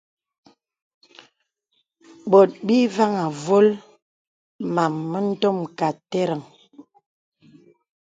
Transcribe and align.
Bòt 2.31 2.49
bì 2.65 2.77
vàŋhī 2.95 3.21
āvōl 3.27 3.67
màm 4.75 4.93
mə 5.11 5.19
ndòm 5.29 5.57
kà 5.77 5.87
àterəŋ. 5.93 6.41